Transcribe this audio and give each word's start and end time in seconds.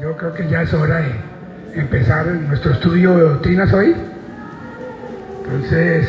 Yo 0.00 0.16
creo 0.16 0.32
que 0.32 0.48
ya 0.48 0.62
es 0.62 0.72
hora 0.72 1.00
de 1.00 1.78
empezar 1.78 2.24
nuestro 2.26 2.72
estudio 2.72 3.14
de 3.14 3.22
doctrinas 3.24 3.70
hoy. 3.74 3.94
Entonces, 5.44 6.08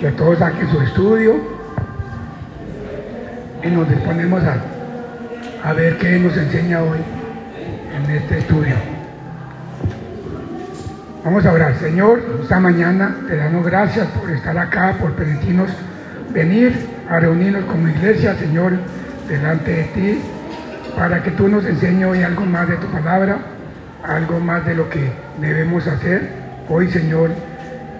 que 0.00 0.10
todos 0.12 0.38
saquen 0.38 0.70
su 0.70 0.80
estudio 0.80 1.34
y 3.62 3.68
nos 3.68 3.86
disponemos 3.86 4.42
a, 4.44 5.68
a 5.68 5.72
ver 5.74 5.98
qué 5.98 6.18
nos 6.18 6.34
enseña 6.38 6.82
hoy 6.82 7.00
en 7.94 8.10
este 8.12 8.38
estudio. 8.38 8.74
Vamos 11.22 11.44
a 11.44 11.52
orar. 11.52 11.74
Señor, 11.74 12.22
esta 12.40 12.60
mañana 12.60 13.14
te 13.28 13.36
damos 13.36 13.66
gracias 13.66 14.06
por 14.08 14.30
estar 14.30 14.56
acá, 14.56 14.94
por 14.98 15.12
permitirnos 15.12 15.68
venir 16.32 16.74
a 17.10 17.20
reunirnos 17.20 17.66
como 17.66 17.88
iglesia, 17.88 18.34
Señor, 18.36 18.72
delante 19.28 19.70
de 19.70 19.84
ti, 19.84 20.18
para 20.98 21.22
que 21.22 21.30
tú 21.30 21.48
nos 21.48 21.64
enseñes 21.64 22.06
hoy 22.06 22.22
algo 22.22 22.44
más 22.44 22.68
de 22.68 22.76
tu 22.76 22.88
palabra, 22.88 23.38
algo 24.02 24.40
más 24.40 24.66
de 24.66 24.74
lo 24.74 24.90
que 24.90 25.12
debemos 25.40 25.86
hacer. 25.86 26.28
Hoy, 26.68 26.90
Señor, 26.90 27.30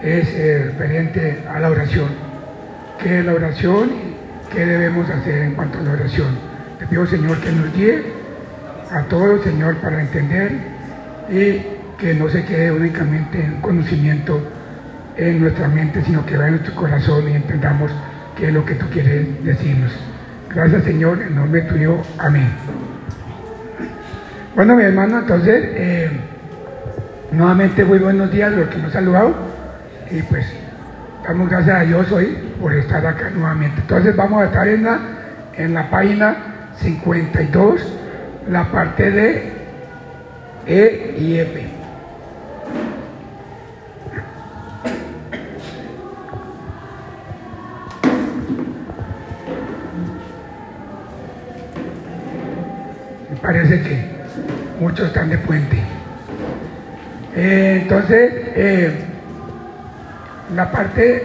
es 0.03 0.29
eh, 0.35 0.65
referente 0.67 1.45
a 1.49 1.61
la 1.61 1.71
oración. 1.71 2.09
¿Qué 3.01 3.21
es 3.21 3.25
la 3.25 3.35
oración 3.35 3.91
y 3.91 4.53
qué 4.53 4.67
debemos 4.67 5.09
hacer 5.09 5.43
en 5.43 5.55
cuanto 5.55 5.79
a 5.79 5.83
la 5.83 5.93
oración? 5.93 6.27
Te 6.81 6.87
pido, 6.87 7.07
Señor, 7.07 7.39
que 7.39 7.53
nos 7.53 7.73
guíe 7.73 8.03
a 8.91 9.03
todos, 9.03 9.45
Señor, 9.45 9.77
para 9.77 10.01
entender 10.01 10.53
y 11.31 11.63
que 11.99 12.15
no 12.15 12.29
se 12.29 12.45
quede 12.45 12.73
únicamente 12.73 13.41
en 13.41 13.61
conocimiento 13.61 14.43
en 15.17 15.41
nuestra 15.41 15.69
mente, 15.69 16.03
sino 16.03 16.27
que 16.27 16.37
vaya 16.37 16.49
en 16.49 16.55
nuestro 16.55 16.75
corazón 16.75 17.29
y 17.29 17.35
entendamos 17.35 17.93
qué 18.37 18.49
es 18.49 18.55
lo 18.55 18.65
que 18.65 18.75
tú 18.75 18.87
quieres 18.91 19.45
decirnos. 19.45 19.93
Gracias, 20.53 20.83
Señor, 20.85 21.23
en 21.23 21.37
nombre 21.37 21.63
tuyo. 21.63 21.99
Amén. 22.19 22.49
Bueno, 24.59 24.75
mi 24.75 24.83
hermano, 24.83 25.21
entonces, 25.21 25.55
eh, 25.69 26.11
nuevamente 27.31 27.85
muy 27.85 28.01
buenos 28.01 28.29
días, 28.33 28.51
los 28.51 28.69
que 28.69 28.79
nos 28.79 28.87
han 28.87 28.93
saludado, 29.05 29.33
y 30.11 30.21
pues 30.23 30.47
damos 31.25 31.49
gracias 31.49 31.77
a 31.77 31.83
Dios 31.83 32.11
hoy 32.11 32.37
por 32.61 32.75
estar 32.75 33.07
acá 33.07 33.31
nuevamente. 33.31 33.81
Entonces 33.83 34.17
vamos 34.17 34.43
a 34.43 34.47
estar 34.47 34.67
en 34.67 34.83
la, 34.83 34.99
en 35.57 35.75
la 35.75 35.89
página 35.89 36.37
52, 36.75 37.81
la 38.51 38.65
parte 38.65 39.13
de 39.13 39.53
E 40.67 41.15
y 41.21 41.39
F. 41.39 41.67
Parece 53.41 53.83
que 53.83 54.18
muchos 54.81 55.09
están 55.09 55.29
de 55.29 55.39
puente. 55.39 55.77
Eh, 57.37 57.81
entonces, 57.83 58.33
eh, 58.57 58.93
la 60.55 60.71
parte, 60.71 61.25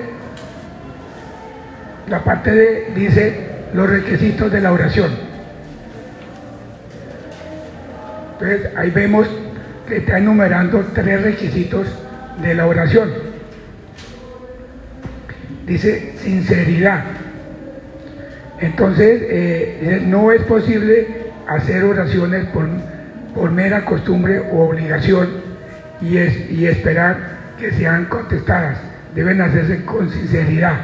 la 2.09 2.23
parte 2.23 2.51
de, 2.51 2.91
dice 2.95 3.47
los 3.73 3.89
requisitos 3.89 4.51
de 4.51 4.61
la 4.61 4.71
oración. 4.71 5.11
Entonces, 8.33 8.71
ahí 8.75 8.91
vemos 8.91 9.27
que 9.87 9.97
está 9.97 10.17
enumerando 10.17 10.85
tres 10.93 11.21
requisitos 11.21 11.87
de 12.41 12.53
la 12.53 12.67
oración. 12.67 13.11
Dice 15.65 16.13
sinceridad. 16.21 17.03
Entonces, 18.59 19.21
eh, 19.23 20.03
no 20.05 20.31
es 20.31 20.41
posible 20.43 21.07
hacer 21.47 21.83
oraciones 21.83 22.45
por, 22.47 22.67
por 23.35 23.51
mera 23.51 23.85
costumbre 23.85 24.39
o 24.39 24.69
obligación 24.69 25.29
y, 26.01 26.17
es, 26.17 26.49
y 26.51 26.65
esperar 26.67 27.17
que 27.59 27.71
sean 27.71 28.05
contestadas. 28.05 28.77
Deben 29.15 29.41
hacerse 29.41 29.83
con 29.85 30.09
sinceridad. 30.09 30.75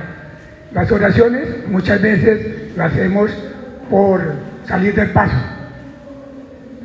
Las 0.73 0.91
oraciones 0.91 1.47
muchas 1.67 2.01
veces 2.01 2.75
las 2.75 2.91
hacemos 2.93 3.31
por 3.89 4.21
salir 4.67 4.93
del 4.93 5.09
paso, 5.09 5.37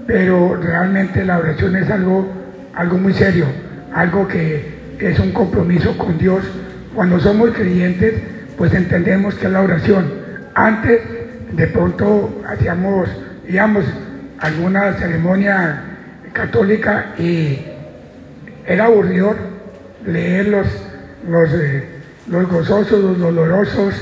pero 0.06 0.56
realmente 0.56 1.24
la 1.24 1.38
oración 1.38 1.76
es 1.76 1.91
algo, 1.91 2.32
algo 2.74 2.97
muy 2.97 3.12
serio, 3.12 3.47
algo 3.92 4.26
que 4.26 4.74
es 4.98 5.19
un 5.19 5.32
compromiso 5.32 5.97
con 5.98 6.16
Dios. 6.16 6.44
Cuando 6.94 7.20
somos 7.20 7.50
creyentes, 7.50 8.14
pues 8.56 8.72
entendemos 8.72 9.34
que 9.34 9.48
la 9.48 9.60
oración. 9.60 10.12
Antes, 10.54 11.00
de 11.53 11.66
pronto, 11.66 12.42
hacíamos 12.48 13.08
digamos, 13.47 13.84
alguna 14.44 14.93
ceremonia 14.93 15.82
católica 16.34 17.15
y 17.19 17.60
era 18.66 18.84
aburrido 18.84 19.34
leer 20.06 20.49
los, 20.49 20.66
los, 21.27 21.50
eh, 21.55 21.88
los 22.28 22.47
gozosos, 22.49 23.03
los 23.03 23.19
dolorosos, 23.19 23.94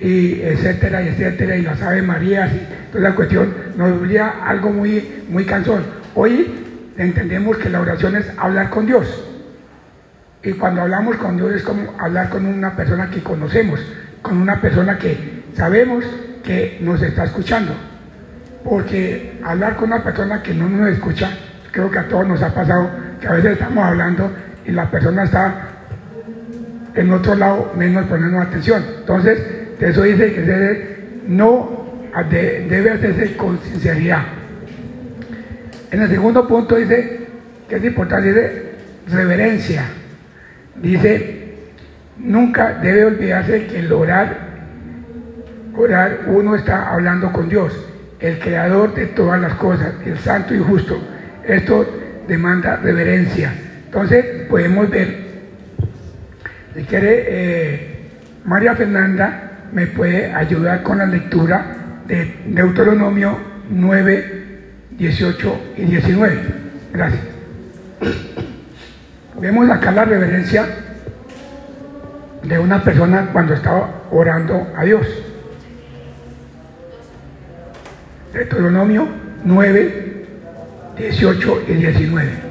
y 0.00 0.40
etcétera, 0.42 1.00
etcétera, 1.02 1.56
y 1.56 1.62
las 1.62 1.80
Ave 1.80 2.02
Marías, 2.02 2.50
y 2.52 2.90
toda 2.90 3.10
la 3.10 3.14
cuestión, 3.14 3.54
nos 3.76 4.00
volvía 4.00 4.28
algo 4.44 4.70
muy, 4.70 5.22
muy 5.28 5.44
cansón. 5.44 5.84
Hoy 6.16 6.92
entendemos 6.98 7.56
que 7.58 7.70
la 7.70 7.80
oración 7.80 8.16
es 8.16 8.26
hablar 8.36 8.70
con 8.70 8.86
Dios. 8.86 9.06
Y 10.42 10.52
cuando 10.54 10.82
hablamos 10.82 11.16
con 11.16 11.36
Dios 11.36 11.52
es 11.54 11.62
como 11.62 11.94
hablar 12.00 12.30
con 12.30 12.44
una 12.46 12.74
persona 12.74 13.08
que 13.10 13.22
conocemos, 13.22 13.80
con 14.22 14.38
una 14.38 14.60
persona 14.60 14.98
que 14.98 15.44
sabemos 15.54 16.04
que 16.42 16.78
nos 16.80 17.00
está 17.00 17.24
escuchando 17.24 17.72
porque 18.64 19.38
hablar 19.44 19.76
con 19.76 19.92
una 19.92 20.02
persona 20.02 20.42
que 20.42 20.54
no 20.54 20.68
nos 20.68 20.88
escucha, 20.88 21.30
creo 21.70 21.90
que 21.90 21.98
a 21.98 22.08
todos 22.08 22.26
nos 22.26 22.42
ha 22.42 22.52
pasado 22.52 22.90
que 23.20 23.28
a 23.28 23.32
veces 23.32 23.52
estamos 23.52 23.84
hablando 23.84 24.30
y 24.64 24.72
la 24.72 24.90
persona 24.90 25.24
está 25.24 25.68
en 26.94 27.12
otro 27.12 27.34
lado 27.34 27.72
menos 27.76 28.06
poniendo 28.06 28.40
atención. 28.40 28.82
Entonces, 29.00 29.38
eso 29.78 30.02
dice 30.02 30.32
que 30.32 30.40
debe, 30.40 30.98
no 31.28 31.84
debe 32.30 32.90
hacerse 32.90 33.36
con 33.36 33.58
sinceridad. 33.60 34.22
En 35.90 36.02
el 36.02 36.08
segundo 36.08 36.48
punto 36.48 36.76
dice 36.76 37.26
que 37.68 37.76
es 37.76 37.84
importante, 37.84 38.28
dice 38.28 38.72
reverencia. 39.10 39.84
Dice, 40.80 41.54
nunca 42.18 42.78
debe 42.82 43.04
olvidarse 43.04 43.66
que 43.66 43.78
el 43.78 43.92
orar, 43.92 44.36
orar 45.76 46.20
uno 46.26 46.56
está 46.56 46.90
hablando 46.90 47.30
con 47.30 47.48
Dios 47.48 47.72
el 48.24 48.38
creador 48.38 48.94
de 48.94 49.06
todas 49.08 49.38
las 49.38 49.54
cosas, 49.54 49.92
el 50.06 50.18
santo 50.18 50.54
y 50.54 50.58
justo. 50.58 50.98
Esto 51.46 52.22
demanda 52.26 52.76
reverencia. 52.76 53.52
Entonces 53.84 54.46
podemos 54.48 54.88
ver, 54.88 55.24
si 56.74 56.84
quiere, 56.84 57.24
eh, 57.28 57.98
María 58.46 58.74
Fernanda 58.74 59.68
me 59.72 59.86
puede 59.88 60.32
ayudar 60.32 60.82
con 60.82 60.98
la 60.98 61.06
lectura 61.06 61.66
de 62.06 62.34
Deuteronomio 62.46 63.38
9, 63.68 64.60
18 64.92 65.60
y 65.76 65.82
19. 65.82 66.38
Gracias. 66.94 67.22
Vemos 69.38 69.68
acá 69.68 69.92
la 69.92 70.06
reverencia 70.06 70.64
de 72.42 72.58
una 72.58 72.82
persona 72.82 73.28
cuando 73.34 73.52
estaba 73.52 74.04
orando 74.10 74.72
a 74.76 74.84
Dios. 74.84 75.06
Deuteronomio 78.34 79.06
9, 79.44 80.26
18 80.98 81.62
y 81.68 81.72
19. 81.74 82.43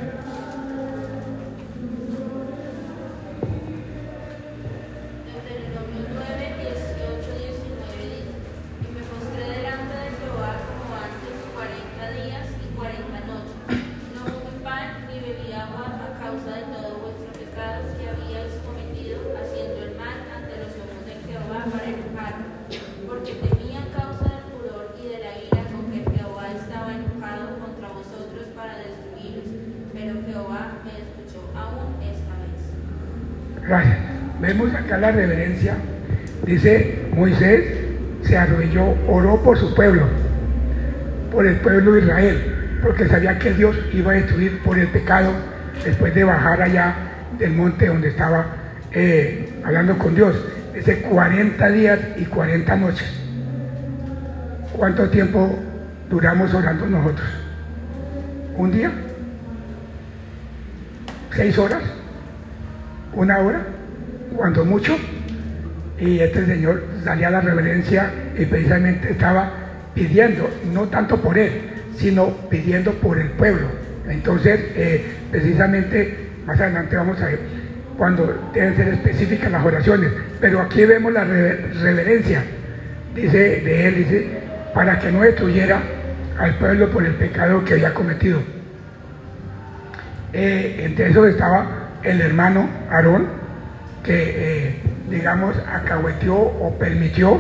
Oró 39.08 39.42
por 39.42 39.58
su 39.58 39.74
pueblo, 39.74 40.04
por 41.32 41.46
el 41.46 41.58
pueblo 41.58 41.94
de 41.94 42.02
Israel, 42.02 42.80
porque 42.84 43.08
sabía 43.08 43.38
que 43.40 43.54
Dios 43.54 43.76
iba 43.94 44.12
a 44.12 44.16
destruir 44.16 44.62
por 44.64 44.78
el 44.78 44.88
pecado 44.88 45.32
después 45.84 46.14
de 46.14 46.24
bajar 46.24 46.62
allá 46.62 46.96
del 47.38 47.54
monte 47.54 47.88
donde 47.88 48.10
estaba 48.10 48.46
eh, 48.92 49.50
hablando 49.64 49.98
con 49.98 50.16
Dios. 50.16 50.36
Dice 50.74 51.02
40 51.02 51.70
días 51.70 52.00
y 52.18 52.26
40 52.26 52.76
noches. 52.78 53.08
¿Cuánto 54.76 55.10
tiempo 55.10 55.58
duramos 56.10 56.54
orando 56.54 56.88
nosotros? 56.88 57.44
un 58.58 58.72
día, 58.72 58.92
seis 61.36 61.58
horas, 61.58 61.82
una 63.14 63.40
hora, 63.40 63.62
cuando 64.36 64.66
mucho. 64.66 64.98
Y 66.04 66.20
este 66.20 66.46
señor 66.46 66.84
salía 67.04 67.30
a 67.30 67.32
la 67.32 67.42
reverencia 67.42 68.12
y 68.38 68.46
precisamente 68.46 69.12
estaba 69.12 69.52
pidiendo, 69.96 70.50
no 70.74 70.84
tanto 70.90 71.22
por 71.22 71.38
él, 71.38 71.52
sino 71.96 72.28
pidiendo 72.50 72.92
por 72.96 73.18
el 73.18 73.30
pueblo. 73.30 73.68
Entonces, 74.10 74.60
eh, 74.76 75.06
precisamente, 75.32 76.14
más 76.46 76.60
adelante 76.60 76.98
vamos 76.98 77.22
a 77.22 77.28
ver 77.28 77.40
cuando 77.98 78.52
deben 78.54 78.76
ser 78.76 78.88
específicas 78.90 79.50
las 79.50 79.64
oraciones, 79.64 80.10
pero 80.42 80.60
aquí 80.60 80.84
vemos 80.84 81.14
la 81.14 81.24
reverencia, 81.24 82.44
dice 83.16 83.38
de 83.38 83.88
él, 83.88 83.96
dice, 83.96 84.28
para 84.74 85.00
que 85.00 85.10
no 85.10 85.22
destruyera 85.22 85.80
al 86.38 86.56
pueblo 86.56 86.90
por 86.90 87.06
el 87.06 87.14
pecado 87.14 87.64
que 87.64 87.76
había 87.76 87.94
cometido. 87.94 88.40
Eh, 90.34 90.82
entre 90.84 91.12
eso 91.12 91.26
estaba 91.28 92.00
el 92.04 92.20
hermano 92.20 92.68
Aarón, 92.90 93.28
que, 94.04 94.34
eh, 94.36 94.76
digamos, 95.14 95.56
acahueteó 95.72 96.36
o 96.36 96.76
permitió 96.80 97.40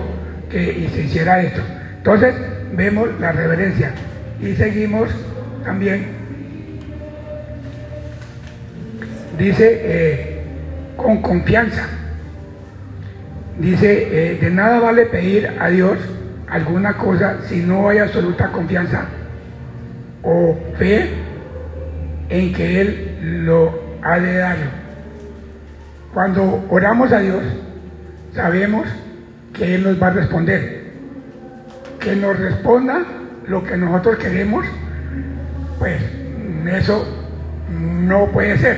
que 0.49 0.89
se 0.93 1.01
hiciera 1.01 1.41
esto. 1.41 1.61
Entonces, 1.97 2.35
vemos 2.73 3.09
la 3.19 3.31
reverencia 3.31 3.91
y 4.39 4.53
seguimos 4.55 5.09
también, 5.63 6.05
dice, 9.37 9.81
eh, 9.83 10.41
con 10.95 11.21
confianza. 11.21 11.87
Dice, 13.59 14.37
de 14.41 14.49
nada 14.51 14.79
vale 14.79 15.05
pedir 15.05 15.49
a 15.59 15.69
Dios 15.69 15.97
alguna 16.47 16.97
cosa 16.97 17.37
si 17.47 17.61
no 17.61 17.89
hay 17.89 17.99
absoluta 17.99 18.51
confianza 18.51 19.05
o 20.23 20.57
fe 20.77 21.09
en 22.29 22.53
que 22.53 22.81
Él 22.81 23.45
lo 23.45 23.79
ha 24.03 24.19
de 24.19 24.37
dar. 24.37 24.57
Cuando 26.13 26.63
oramos 26.69 27.11
a 27.11 27.19
Dios, 27.19 27.41
sabemos 28.33 28.87
que 29.53 29.75
Él 29.75 29.83
nos 29.83 30.01
va 30.01 30.07
a 30.07 30.11
responder. 30.11 30.83
Que 31.99 32.15
nos 32.15 32.37
responda 32.37 33.03
lo 33.47 33.63
que 33.63 33.77
nosotros 33.77 34.17
queremos, 34.17 34.65
pues 35.79 36.01
eso 36.71 37.05
no 37.69 38.27
puede 38.27 38.57
ser, 38.57 38.77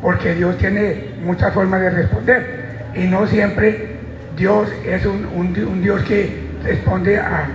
porque 0.00 0.34
Dios 0.34 0.56
tiene 0.58 1.10
muchas 1.24 1.52
formas 1.52 1.80
de 1.80 1.90
responder 1.90 2.62
y 2.94 3.04
no 3.04 3.26
siempre 3.26 3.96
Dios 4.36 4.68
es 4.84 5.04
un, 5.06 5.82
Dios 5.82 6.02
que 6.02 6.50
responde 6.64 7.18
a, 7.18 7.46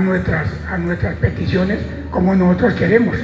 nuestras, 0.00 0.48
a 0.70 0.78
nuestras 0.78 1.16
peticiones 1.16 1.78
como 2.10 2.34
nosotros 2.34 2.74
queremos. 2.74 3.16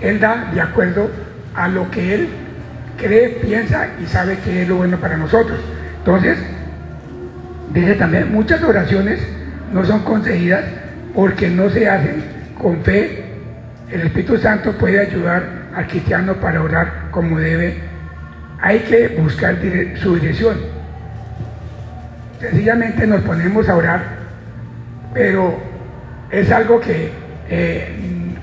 Él 0.00 0.20
da 0.20 0.50
de 0.52 0.60
acuerdo 0.60 1.10
a 1.54 1.68
lo 1.68 1.90
que 1.90 2.14
Él 2.14 2.28
cree, 2.96 3.30
piensa 3.30 3.88
y 4.02 4.06
sabe 4.06 4.38
que 4.38 4.62
es 4.62 4.68
lo 4.68 4.76
bueno 4.76 4.98
para 4.98 5.16
nosotros. 5.16 5.58
Entonces, 5.98 6.38
dice 7.72 7.94
también, 7.94 8.32
muchas 8.32 8.62
oraciones 8.62 9.20
no 9.72 9.84
son 9.84 10.00
conseguidas 10.00 10.64
porque 11.14 11.48
no 11.48 11.68
se 11.70 11.88
hacen 11.88 12.22
con 12.58 12.82
fe. 12.82 13.24
El 13.90 14.02
Espíritu 14.02 14.36
Santo 14.38 14.72
puede 14.72 15.00
ayudar 15.00 15.42
al 15.74 15.86
cristiano 15.86 16.34
para 16.34 16.62
orar 16.62 17.10
como 17.10 17.38
debe. 17.38 17.78
Hay 18.60 18.80
que 18.80 19.08
buscar 19.08 19.56
su 20.00 20.14
dirección. 20.14 20.56
Sencillamente 22.40 23.06
nos 23.06 23.20
ponemos 23.22 23.68
a 23.68 23.76
orar 23.76 24.20
pero 25.12 25.58
es 26.30 26.50
algo 26.50 26.80
que, 26.80 27.10
eh, 27.48 27.88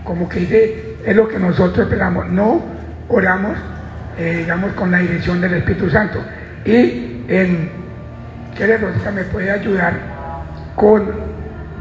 como 0.04 0.28
que 0.28 0.42
dice, 0.42 0.96
es 1.06 1.16
lo 1.16 1.28
que 1.28 1.40
nosotros 1.40 1.86
esperamos. 1.86 2.30
No 2.30 2.62
oramos, 3.08 3.58
eh, 4.18 4.38
digamos, 4.40 4.74
con 4.74 4.92
la 4.92 5.00
dirección 5.00 5.40
del 5.40 5.54
Espíritu 5.56 5.90
Santo. 5.90 6.20
Y 6.66 7.24
en, 7.28 7.70
¿qué 8.58 8.78
Rosita 8.78 9.12
me 9.12 9.24
puede 9.24 9.52
ayudar 9.52 10.00
con 10.76 11.14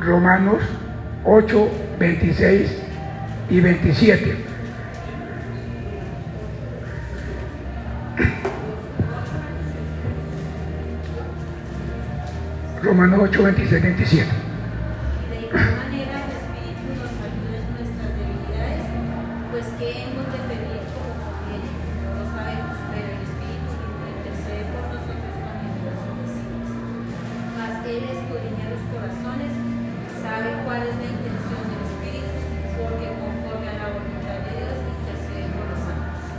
Romanos 0.00 0.62
8, 1.24 1.70
26 1.98 2.70
y 3.50 3.60
27? 3.60 4.36
Romanos 12.82 13.20
8, 13.22 13.42
26, 13.42 13.82
27. 13.82 14.45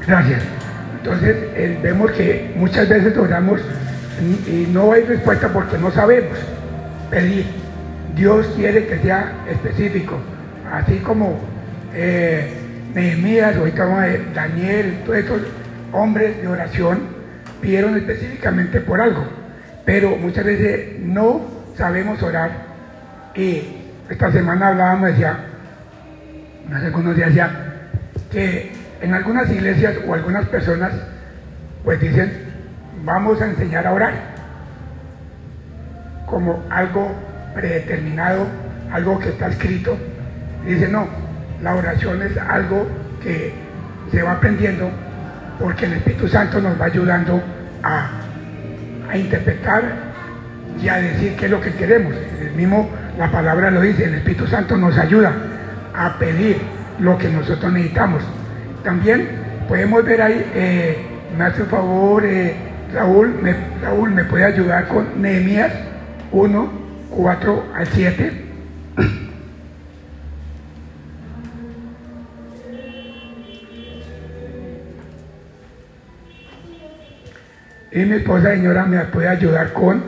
Gracias. 0.07 0.41
Entonces 0.97 1.81
vemos 1.81 2.11
que 2.11 2.53
muchas 2.55 2.87
veces 2.87 3.15
oramos 3.17 3.59
y 4.47 4.67
no 4.71 4.93
hay 4.93 5.03
respuesta 5.03 5.49
porque 5.49 5.77
no 5.77 5.91
sabemos 5.91 6.37
pedir. 7.09 7.45
Dios 8.15 8.47
quiere 8.55 8.87
que 8.87 8.97
sea 8.99 9.31
específico, 9.49 10.17
así 10.71 10.97
como 10.99 11.37
eh, 11.93 12.51
Nehemías, 12.95 13.57
ahorita 13.57 13.85
Daniel, 14.33 15.01
todos 15.05 15.19
estos 15.19 15.41
hombres 15.91 16.41
de 16.41 16.47
oración 16.47 16.99
pidieron 17.61 17.95
específicamente 17.95 18.81
por 18.81 18.99
algo, 19.01 19.23
pero 19.85 20.15
muchas 20.15 20.45
veces 20.45 20.99
no 20.99 21.41
sabemos 21.77 22.23
orar. 22.23 22.51
Y 23.35 23.61
esta 24.09 24.31
semana 24.31 24.69
hablábamos, 24.69 25.09
decía, 25.09 25.37
hace 26.73 26.85
algunos 26.87 27.15
días 27.15 27.33
ya, 27.35 27.51
que 28.31 28.71
en 29.01 29.13
algunas 29.13 29.49
iglesias 29.49 29.95
o 30.07 30.13
algunas 30.13 30.45
personas 30.47 30.91
pues 31.83 31.99
dicen, 32.01 32.31
vamos 33.03 33.41
a 33.41 33.45
enseñar 33.45 33.87
a 33.87 33.93
orar 33.93 34.13
como 36.25 36.63
algo 36.69 37.11
predeterminado, 37.55 38.45
algo 38.91 39.19
que 39.19 39.29
está 39.29 39.47
escrito. 39.47 39.97
dice, 40.65 40.89
no, 40.89 41.07
la 41.63 41.75
oración 41.75 42.21
es 42.21 42.37
algo 42.37 42.87
que 43.23 43.53
se 44.11 44.21
va 44.21 44.33
aprendiendo 44.33 44.89
porque 45.59 45.85
el 45.85 45.93
Espíritu 45.93 46.27
Santo 46.27 46.61
nos 46.61 46.79
va 46.79 46.85
ayudando 46.85 47.41
a, 47.81 48.09
a 49.09 49.17
interpretar 49.17 49.83
y 50.81 50.89
a 50.89 50.97
decir 50.97 51.35
qué 51.35 51.45
es 51.45 51.51
lo 51.51 51.61
que 51.61 51.73
queremos. 51.73 52.13
El 52.41 52.51
mismo, 52.51 52.89
la 53.17 53.31
palabra 53.31 53.71
lo 53.71 53.81
dice, 53.81 54.05
el 54.05 54.15
Espíritu 54.15 54.45
Santo 54.47 54.77
nos 54.77 54.97
ayuda 54.97 55.33
a 55.95 56.19
pedir 56.19 56.57
lo 56.99 57.17
que 57.17 57.29
nosotros 57.29 57.71
necesitamos. 57.71 58.21
También 58.87 59.27
podemos 59.67 60.05
ver 60.05 60.21
ahí, 60.21 60.49
eh, 60.55 60.95
me 61.37 61.43
hace 61.43 61.63
un 61.63 61.67
favor, 61.67 62.23
eh, 62.23 62.55
Raúl, 62.93 63.37
me, 63.41 63.53
Raúl, 63.81 64.11
¿me 64.11 64.23
puede 64.23 64.45
ayudar 64.45 64.87
con 64.87 65.21
Nehemías 65.21 65.73
1, 66.31 66.71
4 67.09 67.63
al 67.75 67.87
7? 67.87 68.45
Y 77.91 77.99
mi 78.05 78.15
esposa 78.15 78.51
señora 78.51 78.85
me 78.85 78.99
puede 78.99 79.27
ayudar 79.27 79.73
con 79.73 80.01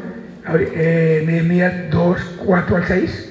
eh, 0.58 1.22
Nehemías 1.26 1.74
2, 1.92 2.18
4 2.46 2.78
al 2.78 2.86
6. 2.86 3.29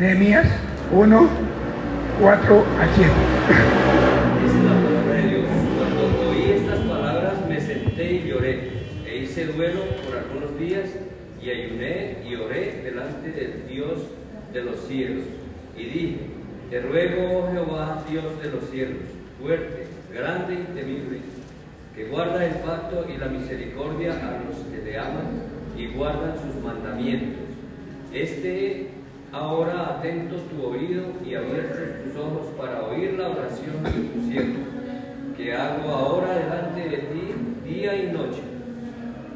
Nehemías 0.00 0.46
1, 0.92 1.28
4 2.20 2.56
a 2.56 2.94
7. 2.96 3.10
Es 4.46 4.54
la 4.64 4.70
palabra 4.70 5.12
de 5.12 5.28
Dios. 5.28 5.44
Cuando 5.76 6.30
oí 6.30 6.52
estas 6.52 6.78
palabras 6.86 7.34
me 7.46 7.60
senté 7.60 8.12
y 8.12 8.28
lloré, 8.30 8.70
e 9.06 9.18
hice 9.18 9.44
duelo 9.48 9.80
por 10.06 10.16
algunos 10.16 10.58
días, 10.58 10.88
y 11.42 11.50
ayuné 11.50 12.16
y 12.26 12.34
oré 12.34 12.80
delante 12.82 13.30
del 13.30 13.68
Dios 13.68 13.98
de 14.54 14.62
los 14.62 14.80
cielos. 14.86 15.24
Y 15.76 15.84
dije, 15.84 16.16
te 16.70 16.80
ruego, 16.80 17.36
oh 17.36 17.52
Jehová, 17.52 18.02
Dios 18.08 18.24
de 18.42 18.52
los 18.52 18.70
cielos, 18.70 19.02
fuerte, 19.38 19.86
grande 20.14 20.54
y 20.54 20.78
temible, 20.78 21.18
que 21.94 22.06
guarda 22.06 22.46
el 22.46 22.54
pacto 22.54 23.04
y 23.06 23.18
la 23.18 23.26
misericordia 23.26 24.12
a 24.12 24.48
los 24.48 24.56
que 24.72 24.78
te 24.78 24.98
aman 24.98 25.42
y 25.76 25.88
guardan 25.88 26.36
sus 26.36 26.64
mandamientos. 26.64 27.50
Este 28.14 28.89
Ahora 29.32 29.96
atento 29.96 30.34
tu 30.36 30.66
oído 30.66 31.04
y 31.24 31.36
abiertos 31.36 32.02
tus 32.02 32.16
ojos 32.20 32.48
para 32.58 32.82
oír 32.82 33.12
la 33.16 33.28
oración 33.28 33.84
de 33.84 33.90
tu 33.90 34.28
siervo, 34.28 34.58
que 35.36 35.54
hago 35.54 35.88
ahora 35.88 36.34
delante 36.34 36.88
de 36.88 36.96
ti 36.96 37.34
día 37.64 37.94
y 37.96 38.10
noche, 38.10 38.42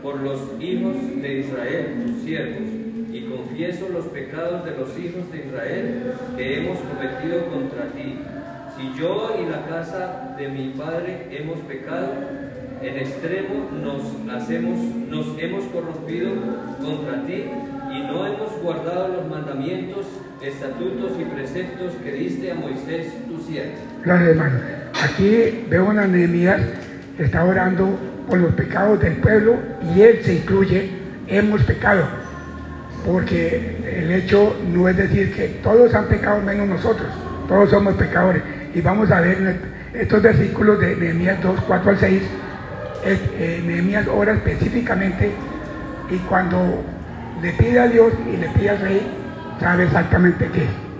por 0.03 0.19
los 0.19 0.41
hijos 0.61 0.97
de 1.23 1.39
Israel, 1.39 2.03
tus 2.07 2.25
siervos, 2.25 2.69
y 3.13 3.21
confieso 3.23 3.89
los 3.91 4.07
pecados 4.07 4.65
de 4.65 4.73
los 4.73 4.99
hijos 4.99 5.31
de 5.31 5.47
Israel 5.47 6.15
que 6.37 6.59
hemos 6.59 6.79
cometido 6.79 7.47
contra 7.47 7.93
ti. 7.93 8.19
Si 8.77 9.01
yo 9.01 9.37
y 9.41 9.49
la 9.49 9.65
casa 9.67 10.35
de 10.37 10.49
mi 10.49 10.71
padre 10.71 11.29
hemos 11.31 11.61
pecado, 11.61 12.09
en 12.83 12.99
extremo 12.99 13.71
nos 13.81 14.03
hacemos, 14.35 14.77
nos 15.09 15.39
hemos 15.39 15.65
corrompido 15.67 16.33
contra 16.83 17.25
ti 17.25 17.45
no 18.15 18.27
hemos 18.27 18.63
guardado 18.63 19.09
los 19.09 19.29
mandamientos, 19.29 20.07
estatutos 20.41 21.13
y 21.21 21.25
preceptos 21.25 21.95
que 22.03 22.13
diste 22.13 22.53
a 22.53 22.55
Moisés 22.55 23.13
tu 23.29 23.43
siervo. 23.43 23.73
Gracias, 24.05 24.29
hermano. 24.29 24.59
Aquí 25.03 25.67
veo 25.69 25.87
una 25.87 26.07
Nehemías 26.07 26.61
que 27.17 27.25
está 27.25 27.45
orando 27.45 27.99
por 28.29 28.39
los 28.39 28.53
pecados 28.55 29.01
del 29.01 29.15
pueblo 29.15 29.57
y 29.95 30.03
él 30.03 30.21
se 30.23 30.35
incluye, 30.35 30.91
hemos 31.27 31.63
pecado. 31.65 32.05
Porque 33.05 33.77
el 33.85 34.13
hecho 34.13 34.57
no 34.73 34.89
es 34.89 34.97
decir 34.97 35.35
que 35.35 35.49
todos 35.63 35.93
han 35.95 36.07
pecado 36.07 36.41
menos 36.41 36.69
nosotros, 36.69 37.09
todos 37.49 37.71
somos 37.71 37.95
pecadores. 37.95 38.43
Y 38.75 38.81
vamos 38.81 39.11
a 39.11 39.21
ver 39.21 39.59
estos 39.93 40.23
versículos 40.23 40.81
de 40.81 40.97
Nehemías 40.97 41.43
2, 41.43 41.61
4 41.67 41.91
al 41.91 41.99
6. 41.99 42.23
Eh, 43.07 43.63
Nehemías 43.67 44.07
ora 44.09 44.33
específicamente 44.33 45.31
y 46.11 46.17
cuando 46.19 46.83
le 47.43 47.53
pide 47.53 47.81
a 47.81 47.89
Dios 47.89 48.13
y 48.33 48.37
le 48.37 48.49
pide 48.49 48.71
al 48.71 48.79
rey, 48.81 49.03
sabe 49.61 49.85
exactamente 49.85 50.49
qué. 50.53 50.94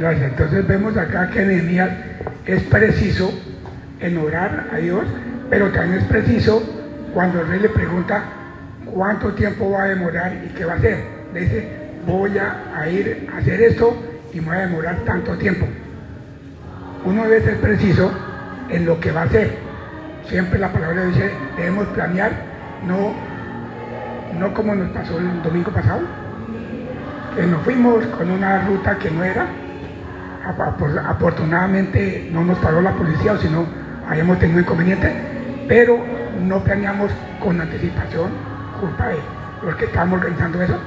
Entonces 0.00 0.66
vemos 0.68 0.96
acá 0.96 1.28
que 1.30 1.44
Nehemías 1.44 1.90
es 2.46 2.62
preciso 2.64 3.32
en 4.00 4.16
orar 4.18 4.68
a 4.72 4.76
Dios, 4.76 5.04
pero 5.50 5.72
también 5.72 6.02
es 6.02 6.04
preciso 6.04 6.62
cuando 7.12 7.40
el 7.40 7.48
rey 7.48 7.60
le 7.60 7.68
pregunta 7.68 8.22
cuánto 8.86 9.32
tiempo 9.32 9.72
va 9.72 9.82
a 9.82 9.88
demorar 9.88 10.32
y 10.44 10.54
qué 10.54 10.64
va 10.64 10.74
a 10.74 10.76
hacer. 10.76 11.04
Le 11.34 11.40
dice, 11.40 11.68
voy 12.06 12.38
a, 12.38 12.78
a 12.78 12.88
ir 12.88 13.28
a 13.34 13.38
hacer 13.38 13.60
esto 13.60 13.96
y 14.32 14.40
me 14.40 14.46
voy 14.46 14.56
a 14.56 14.60
demorar 14.60 14.96
tanto 15.04 15.36
tiempo. 15.36 15.66
Uno 17.04 17.24
debe 17.24 17.42
ser 17.42 17.56
preciso 17.56 18.12
en 18.68 18.86
lo 18.86 19.00
que 19.00 19.10
va 19.10 19.22
a 19.22 19.24
hacer. 19.24 19.56
Siempre 20.28 20.60
la 20.60 20.72
palabra 20.72 21.06
dice, 21.06 21.28
debemos 21.56 21.88
planear, 21.88 22.30
no, 22.86 23.14
no 24.38 24.54
como 24.54 24.76
nos 24.76 24.90
pasó 24.90 25.18
el 25.18 25.42
domingo 25.42 25.72
pasado, 25.72 26.02
que 27.34 27.42
nos 27.46 27.62
fuimos 27.62 28.06
con 28.06 28.30
una 28.30 28.64
ruta 28.64 28.96
que 28.96 29.10
no 29.10 29.24
era. 29.24 29.46
Apor- 30.56 31.02
Afortunadamente 31.06 32.28
no 32.32 32.44
nos 32.44 32.58
paró 32.58 32.80
la 32.80 32.92
policía, 32.92 33.32
o 33.32 33.38
si 33.38 33.48
no, 33.48 33.66
habíamos 34.08 34.38
tenido 34.38 34.60
inconvenientes, 34.60 35.12
pero 35.68 35.98
no 36.42 36.60
planeamos 36.64 37.10
con 37.40 37.60
anticipación, 37.60 38.30
culpa 38.80 39.08
de 39.08 39.16
los 39.64 39.74
que 39.76 39.84
estamos 39.86 40.18
organizando 40.18 40.62
eso, 40.62 40.78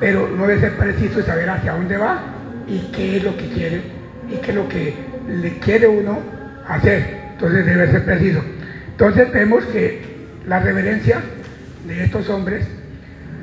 pero 0.00 0.28
no 0.28 0.46
debe 0.46 0.60
ser 0.60 0.72
preciso 0.76 1.22
saber 1.22 1.50
hacia 1.50 1.72
dónde 1.72 1.96
va 1.96 2.18
y 2.66 2.90
qué 2.92 3.18
es 3.18 3.24
lo 3.24 3.36
que 3.36 3.48
quiere 3.48 3.82
y 4.30 4.36
qué 4.36 4.50
es 4.50 4.56
lo 4.56 4.68
que 4.68 4.94
le 5.28 5.58
quiere 5.58 5.86
uno 5.86 6.18
hacer. 6.66 7.24
Entonces 7.32 7.66
debe 7.66 7.90
ser 7.90 8.04
preciso. 8.04 8.42
Entonces 8.92 9.30
vemos 9.32 9.64
que 9.64 10.00
la 10.46 10.60
reverencia 10.60 11.20
de 11.86 12.04
estos 12.04 12.28
hombres 12.30 12.66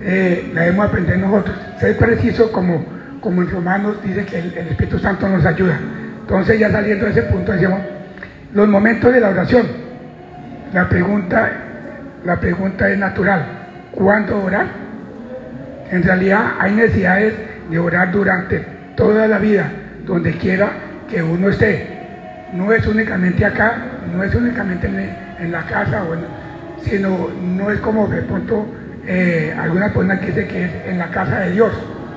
eh, 0.02 0.50
la 0.54 0.62
debemos 0.62 0.88
aprender 0.88 1.20
nosotros. 1.20 1.56
Ser 1.80 1.98
preciso 1.98 2.52
como, 2.52 2.84
como 3.22 3.42
en 3.42 3.52
Romanos 3.52 3.98
dice 4.04 4.26
que 4.26 4.40
el, 4.40 4.58
Espíritu 4.58 5.00
Santo 5.00 5.30
nos 5.30 5.46
ayuda. 5.46 5.80
Entonces 6.22 6.60
ya 6.60 6.72
saliendo 6.72 7.06
de 7.06 7.12
ese 7.12 7.22
punto 7.24 7.52
decimos, 7.52 7.80
los 8.54 8.68
momentos 8.68 9.14
de 9.14 9.20
la 9.20 9.30
oración. 9.30 9.66
La 10.74 10.90
pregunta, 10.90 11.52
la 12.26 12.40
pregunta 12.40 12.90
es 12.90 12.98
natural. 12.98 13.46
¿Cuándo 13.92 14.44
orar? 14.44 14.66
En 15.92 16.04
realidad 16.04 16.54
hay 16.60 16.74
necesidades 16.74 17.34
de 17.70 17.80
orar 17.80 18.12
durante 18.12 18.66
toda 18.96 19.28
la 19.28 19.38
vida, 19.38 19.70
donde 20.06 20.34
quiera 20.34 20.70
que 21.10 21.22
uno 21.22 21.50
esté. 21.50 21.88
No 22.54 22.72
es 22.74 22.86
únicamente 22.88 23.46
acá, 23.46 23.76
no 24.14 24.24
es 24.24 24.34
únicamente 24.34 24.88
en, 24.88 25.52
la 25.52 25.64
casa, 25.66 26.04
sino 26.82 27.30
no 27.42 27.70
es 27.72 27.80
como 27.80 28.08
de 28.08 28.22
pronto 28.22 28.66
eh, 29.06 29.56
alguna 29.58 29.88
persona 29.88 30.20
que 30.20 30.28
dice 30.28 30.48
que 30.48 30.66
es 30.66 30.72
en 30.88 30.98
la 30.98 31.08
casa 31.08 31.40
de 31.40 31.52
Dios. 31.52 31.72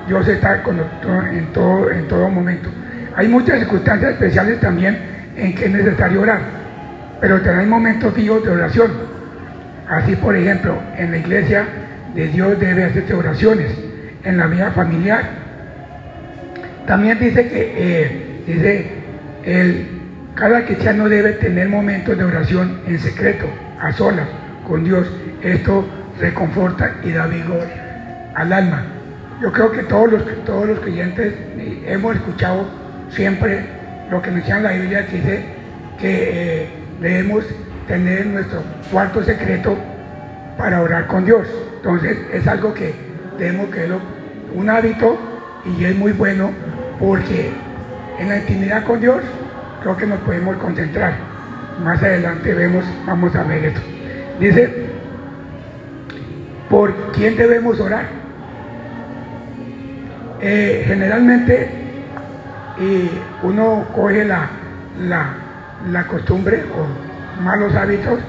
Dios 0.07 0.27
está 0.27 0.61
con 0.63 0.77
nosotros 0.77 1.25
en 1.31 1.47
todo, 1.53 1.91
en 1.91 2.07
todo 2.07 2.29
momento. 2.29 2.69
Hay 3.15 3.27
muchas 3.27 3.59
circunstancias 3.59 4.13
especiales 4.13 4.59
también 4.59 4.97
en 5.35 5.55
que 5.55 5.65
es 5.65 5.71
necesario 5.71 6.21
orar, 6.21 6.39
pero 7.19 7.37
también 7.37 7.59
hay 7.59 7.65
momentos 7.67 8.13
fijos 8.13 8.43
de 8.43 8.51
oración. 8.51 8.91
Así, 9.89 10.15
por 10.15 10.35
ejemplo, 10.35 10.77
en 10.97 11.11
la 11.11 11.17
iglesia 11.17 11.65
de 12.13 12.27
Dios 12.27 12.59
debe 12.59 12.85
hacerse 12.85 13.13
oraciones, 13.13 13.71
en 14.23 14.37
la 14.37 14.47
vida 14.47 14.71
familiar. 14.71 15.23
También 16.87 17.19
dice 17.19 17.47
que 17.47 17.73
eh, 17.77 18.41
dice 18.47 18.91
el, 19.43 19.87
cada 20.35 20.65
cristiano 20.65 21.07
debe 21.07 21.33
tener 21.33 21.69
momentos 21.69 22.17
de 22.17 22.23
oración 22.23 22.81
en 22.87 22.99
secreto, 22.99 23.45
a 23.79 23.91
solas, 23.91 24.27
con 24.67 24.83
Dios. 24.83 25.07
Esto 25.41 25.87
reconforta 26.19 26.95
y 27.03 27.11
da 27.11 27.27
vigor 27.27 27.67
al 28.33 28.51
alma. 28.51 28.94
Yo 29.41 29.51
creo 29.51 29.71
que 29.71 29.83
todos 29.83 30.11
los, 30.11 30.45
todos 30.45 30.67
los 30.67 30.79
creyentes 30.79 31.33
eh, 31.57 31.83
hemos 31.87 32.15
escuchado 32.15 32.65
siempre 33.09 33.65
lo 34.09 34.21
que 34.21 34.29
enseña 34.29 34.59
la 34.59 34.71
Biblia 34.71 35.01
dice 35.01 35.43
que 35.99 36.63
eh, 36.63 36.69
debemos 37.01 37.43
tener 37.87 38.25
nuestro 38.27 38.61
cuarto 38.91 39.23
secreto 39.23 39.77
para 40.57 40.81
orar 40.81 41.07
con 41.07 41.25
Dios. 41.25 41.47
Entonces 41.77 42.17
es 42.31 42.47
algo 42.47 42.73
que 42.73 42.93
debemos 43.37 43.69
creerlo 43.69 43.99
un 44.55 44.69
hábito 44.69 45.17
y 45.65 45.83
es 45.83 45.95
muy 45.95 46.13
bueno 46.13 46.51
porque 46.99 47.51
en 48.19 48.29
la 48.29 48.37
intimidad 48.37 48.83
con 48.85 49.01
Dios 49.01 49.21
creo 49.81 49.97
que 49.97 50.07
nos 50.07 50.19
podemos 50.19 50.55
concentrar. 50.57 51.13
Más 51.83 52.01
adelante 52.01 52.53
vemos, 52.53 52.85
vamos 53.05 53.35
a 53.35 53.43
ver 53.43 53.65
esto. 53.65 53.81
Dice, 54.39 54.87
¿por 56.69 56.93
quién 57.11 57.35
debemos 57.35 57.79
orar? 57.81 58.24
Eh, 60.41 60.83
generalmente 60.85 61.69
uno 63.43 63.85
coge 63.95 64.25
la, 64.25 64.49
la, 65.89 66.07
costumbre 66.07 66.63
o 66.75 67.41
malos 67.41 67.73
hábitos 67.75 68.19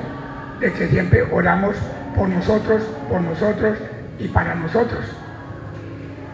de 0.60 0.72
que 0.72 0.86
siempre 0.88 1.22
oramos 1.32 1.74
por 2.14 2.28
nosotros, 2.28 2.82
por 3.10 3.20
nosotros 3.20 3.76
y 4.18 4.28
para 4.28 4.54
nosotros. 4.54 5.04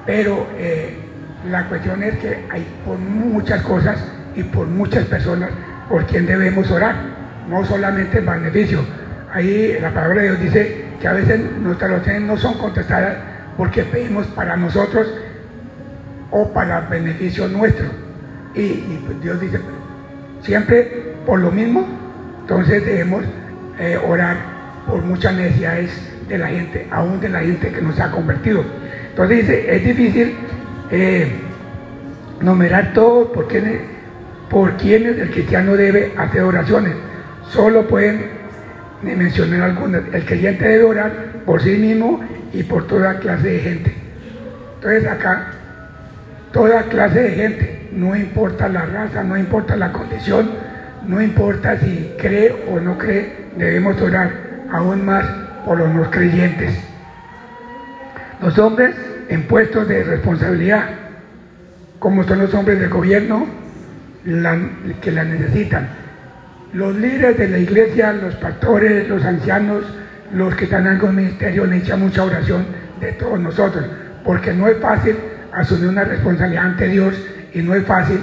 Pero 0.05 0.47
eh, 0.59 0.97
la 1.51 1.69
cuestión 1.69 2.03
es 2.03 2.19
que 2.19 2.45
hay 2.51 2.67
por 2.85 2.99
muchas 2.99 3.63
cosas 3.63 3.99
y 4.35 4.43
por 4.43 4.67
muchas 4.67 5.05
personas 5.07 5.51
por 5.89 6.07
quien 6.07 6.27
debemos 6.27 6.71
orar, 6.71 6.97
no 7.49 7.65
solamente 7.65 8.19
en 8.19 8.27
beneficio. 8.27 8.81
Ahí 9.33 9.79
la 9.81 9.91
palabra 9.91 10.21
de 10.23 10.29
Dios 10.29 10.41
dice 10.41 10.85
que 11.01 11.09
a 11.09 11.13
veces 11.13 11.41
nuestras 11.61 11.91
oraciones 11.91 12.23
no 12.23 12.37
son 12.37 12.55
contestadas 12.55 13.17
porque 13.57 13.83
pedimos 13.85 14.27
para 14.29 14.57
nosotros 14.57 15.09
o 16.33 16.53
para 16.53 16.81
beneficio 16.81 17.47
nuestro. 17.47 17.87
Y, 18.55 19.01
pues 19.07 19.23
Dios 19.23 19.41
dice, 19.41 19.61
siempre 20.43 21.15
por 21.25 21.39
lo 21.39 21.53
mismo, 21.53 21.87
entonces 22.41 22.85
debemos 22.85 23.23
eh, 23.79 23.97
orar 24.05 24.37
por 24.89 25.03
muchas 25.03 25.35
necesidades 25.35 25.91
de 26.29 26.39
la 26.39 26.49
gente, 26.49 26.89
aún 26.91 27.21
de 27.21 27.29
la 27.29 27.41
gente 27.41 27.71
que 27.71 27.81
nos 27.81 28.01
ha 28.01 28.11
convertido. 28.11 28.65
Entonces 29.11 29.39
dice, 29.39 29.77
es 29.77 29.85
difícil 29.85 30.35
eh, 30.91 31.31
numerar 32.41 32.93
todo 32.93 33.33
porque 33.33 33.81
por 34.51 34.77
quienes 34.77 35.19
el 35.19 35.31
cristiano 35.31 35.77
debe 35.77 36.13
hacer 36.17 36.43
oraciones. 36.43 36.95
Solo 37.49 37.87
pueden 37.87 38.27
mencionar 39.03 39.63
algunas. 39.63 40.03
El 40.13 40.25
creyente 40.25 40.67
debe 40.67 40.85
orar 40.85 41.13
por 41.45 41.63
sí 41.63 41.77
mismo 41.77 42.21
y 42.53 42.63
por 42.63 42.87
toda 42.87 43.19
clase 43.19 43.49
de 43.49 43.59
gente. 43.61 43.95
Entonces 44.77 45.07
acá, 45.07 45.53
toda 46.53 46.83
clase 46.85 47.21
de 47.21 47.31
gente, 47.31 47.89
no 47.93 48.15
importa 48.15 48.69
la 48.69 48.85
raza, 48.87 49.23
no 49.23 49.37
importa 49.37 49.77
la 49.77 49.93
condición, 49.93 50.51
no 51.07 51.21
importa 51.21 51.79
si 51.79 52.15
cree 52.19 52.65
o 52.71 52.79
no 52.79 52.97
cree, 52.97 53.49
debemos 53.57 54.01
orar 54.01 54.31
aún 54.71 55.05
más 55.05 55.25
por 55.65 55.79
los 55.79 55.89
no 55.89 56.11
creyentes. 56.11 56.75
Los 58.41 58.59
hombres 58.59 58.95
en 59.29 59.45
puestos 59.45 59.89
de 59.89 60.05
responsabilidad, 60.05 60.85
como 61.99 62.25
son 62.25 62.41
los 62.41 62.53
hombres 62.55 62.79
del 62.81 62.91
gobierno, 62.91 63.47
que 64.25 65.11
la 65.11 65.25
necesitan. 65.25 65.89
Los 66.73 66.95
líderes 66.97 67.37
de 67.39 67.49
la 67.49 67.59
iglesia, 67.59 68.13
los 68.13 68.35
pastores, 68.37 69.09
los 69.09 69.25
ancianos, 69.25 69.85
los 70.33 70.55
que 70.55 70.65
están 70.65 70.87
en 70.87 70.95
algún 70.95 71.17
ministerio, 71.17 71.67
necesitan 71.67 72.01
mucha 72.01 72.25
oración 72.25 72.65
de 73.01 73.13
todos 73.13 73.39
nosotros, 73.39 73.85
porque 74.25 74.53
no 74.53 74.69
es 74.69 74.79
fácil 74.79 75.17
asumir 75.53 75.89
una 75.89 76.05
responsabilidad 76.05 76.65
ante 76.65 76.89
Dios 76.89 77.15
y 77.53 77.61
no 77.63 77.75
es 77.75 77.85
fácil 77.85 78.19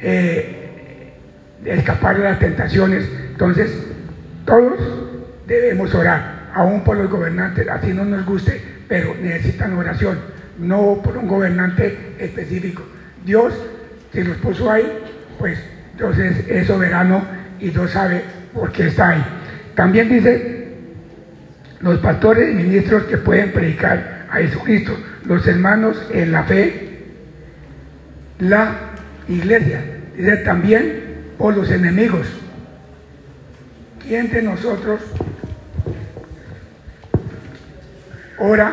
eh, 0.00 1.12
escapar 1.64 2.16
de 2.16 2.24
las 2.24 2.38
tentaciones. 2.38 3.08
Entonces, 3.30 3.70
todos 4.44 4.78
debemos 5.46 5.94
orar, 5.94 6.50
aún 6.54 6.82
por 6.82 6.96
los 6.96 7.10
gobernantes, 7.10 7.68
así 7.68 7.92
no 7.92 8.04
nos 8.04 8.24
guste, 8.24 8.60
pero 8.88 9.14
necesitan 9.20 9.74
oración, 9.74 10.18
no 10.58 11.00
por 11.02 11.16
un 11.16 11.28
gobernante 11.28 12.14
específico. 12.18 12.82
Dios, 13.24 13.54
si 14.12 14.24
los 14.24 14.36
puso 14.38 14.70
ahí, 14.70 14.86
pues 15.38 15.58
entonces 15.92 16.44
es 16.48 16.66
soberano 16.66 17.22
y 17.58 17.70
Dios 17.70 17.90
sabe 17.90 18.22
por 18.54 18.72
qué 18.72 18.86
está 18.86 19.10
ahí. 19.10 19.24
También 19.74 20.08
dice 20.08 20.60
los 21.80 21.98
pastores 21.98 22.50
y 22.50 22.54
ministros 22.54 23.04
que 23.04 23.16
pueden 23.18 23.52
predicar 23.52 24.26
a 24.30 24.36
Jesucristo, 24.36 24.96
los 25.24 25.46
hermanos 25.46 25.96
en 26.12 26.32
la 26.32 26.44
fe, 26.44 26.98
la 28.38 28.72
iglesia. 29.28 29.82
Dice 30.16 30.36
también 30.38 31.32
por 31.38 31.56
los 31.56 31.70
enemigos. 31.70 32.26
¿Quién 34.06 34.30
de 34.30 34.42
nosotros 34.42 35.00
ora 38.38 38.72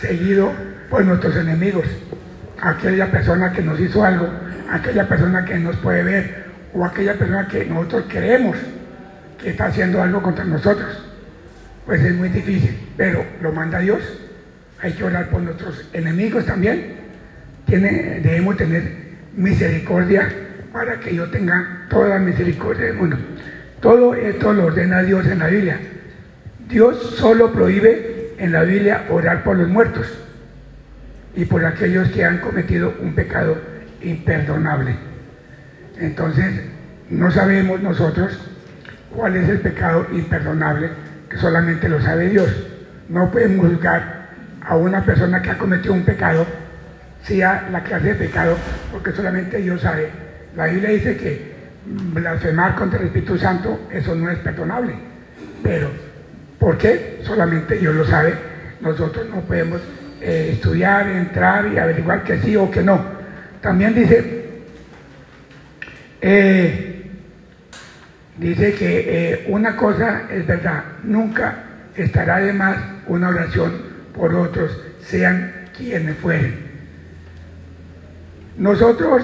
seguido 0.00 0.52
por 0.90 1.04
nuestros 1.04 1.36
enemigos? 1.36 1.86
Aquella 2.60 3.10
persona 3.10 3.52
que 3.52 3.62
nos 3.62 3.78
hizo 3.78 4.04
algo, 4.04 4.28
aquella 4.70 5.06
persona 5.06 5.44
que 5.44 5.58
nos 5.58 5.76
puede 5.76 6.02
ver 6.02 6.44
o 6.74 6.84
aquella 6.84 7.14
persona 7.14 7.46
que 7.46 7.64
nosotros 7.66 8.04
creemos 8.08 8.56
que 9.40 9.50
está 9.50 9.66
haciendo 9.66 10.02
algo 10.02 10.22
contra 10.22 10.44
nosotros. 10.44 11.04
Pues 11.86 12.02
es 12.02 12.14
muy 12.14 12.30
difícil, 12.30 12.76
pero 12.96 13.24
lo 13.40 13.52
manda 13.52 13.78
Dios. 13.78 14.00
Hay 14.80 14.92
que 14.92 15.04
orar 15.04 15.28
por 15.30 15.40
nuestros 15.40 15.88
enemigos 15.92 16.44
también. 16.44 16.94
Tiene, 17.66 18.20
debemos 18.20 18.56
tener 18.56 18.82
misericordia 19.36 20.28
para 20.72 20.98
que 21.00 21.14
yo 21.14 21.30
tenga 21.30 21.86
toda 21.88 22.08
la 22.08 22.18
misericordia 22.18 22.86
del 22.86 22.96
mundo. 22.96 23.16
Todo 23.80 24.14
esto 24.14 24.52
lo 24.52 24.66
ordena 24.66 25.02
Dios 25.02 25.26
en 25.26 25.38
la 25.38 25.46
Biblia. 25.46 25.78
Dios 26.68 27.16
solo 27.16 27.52
prohíbe 27.52 28.34
en 28.38 28.52
la 28.52 28.62
Biblia 28.62 29.04
orar 29.10 29.44
por 29.44 29.56
los 29.56 29.68
muertos 29.68 30.06
y 31.36 31.44
por 31.44 31.64
aquellos 31.64 32.08
que 32.08 32.24
han 32.24 32.38
cometido 32.38 32.94
un 33.00 33.14
pecado 33.14 33.56
imperdonable. 34.02 34.96
Entonces, 35.98 36.62
no 37.10 37.30
sabemos 37.30 37.82
nosotros 37.82 38.38
cuál 39.14 39.36
es 39.36 39.48
el 39.48 39.60
pecado 39.60 40.06
imperdonable, 40.12 40.90
que 41.28 41.36
solamente 41.36 41.88
lo 41.88 42.00
sabe 42.00 42.28
Dios. 42.28 42.50
No 43.08 43.30
podemos 43.30 43.70
juzgar 43.70 44.23
a 44.64 44.76
una 44.76 45.04
persona 45.04 45.42
que 45.42 45.50
ha 45.50 45.58
cometido 45.58 45.94
un 45.94 46.04
pecado, 46.04 46.46
sea 47.22 47.68
la 47.70 47.82
clase 47.82 48.08
de 48.08 48.14
pecado, 48.14 48.56
porque 48.92 49.12
solamente 49.12 49.58
Dios 49.58 49.80
sabe. 49.80 50.08
La 50.56 50.66
Biblia 50.66 50.90
dice 50.90 51.16
que 51.16 51.54
blasfemar 51.86 52.74
contra 52.74 53.00
el 53.00 53.06
Espíritu 53.06 53.38
Santo, 53.38 53.88
eso 53.90 54.14
no 54.14 54.30
es 54.30 54.38
perdonable. 54.38 54.94
Pero, 55.62 55.90
¿por 56.58 56.78
qué? 56.78 57.20
Solamente 57.22 57.76
Dios 57.76 57.94
lo 57.94 58.06
sabe. 58.06 58.34
Nosotros 58.80 59.26
no 59.28 59.40
podemos 59.42 59.80
eh, 60.20 60.50
estudiar, 60.52 61.08
entrar 61.08 61.66
y 61.72 61.78
averiguar 61.78 62.22
que 62.22 62.38
sí 62.38 62.56
o 62.56 62.70
que 62.70 62.82
no. 62.82 63.02
También 63.60 63.94
dice, 63.94 64.44
eh, 66.20 67.10
dice 68.38 68.74
que 68.74 69.04
eh, 69.06 69.46
una 69.48 69.76
cosa 69.76 70.22
es 70.30 70.46
verdad, 70.46 70.84
nunca 71.02 71.56
estará 71.96 72.38
de 72.40 72.52
más 72.52 72.76
una 73.06 73.28
oración 73.28 73.72
por 74.16 74.34
otros, 74.34 74.70
sean 75.02 75.52
quienes 75.76 76.16
fueren. 76.16 76.54
Nosotros 78.56 79.22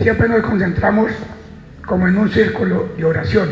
siempre 0.00 0.28
nos 0.28 0.42
concentramos 0.42 1.12
como 1.86 2.08
en 2.08 2.18
un 2.18 2.30
círculo 2.30 2.92
de 2.96 3.04
oración, 3.04 3.48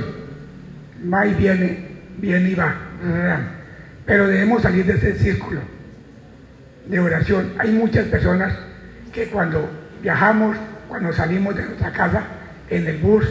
va 1.12 1.26
y 1.26 1.34
viene, 1.34 1.86
viene 2.18 2.50
y 2.50 2.54
va, 2.54 2.74
pero 4.04 4.26
debemos 4.26 4.62
salir 4.62 4.84
de 4.86 4.94
ese 4.94 5.14
círculo 5.14 5.60
de 6.86 6.98
oración. 7.00 7.52
Hay 7.58 7.72
muchas 7.72 8.06
personas 8.06 8.52
que 9.12 9.28
cuando 9.28 9.68
viajamos, 10.02 10.56
cuando 10.88 11.12
salimos 11.12 11.54
de 11.54 11.64
nuestra 11.64 11.92
casa, 11.92 12.24
en 12.70 12.86
el 12.86 12.98
bus, 12.98 13.24